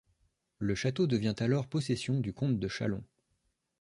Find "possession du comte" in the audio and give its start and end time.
1.67-2.57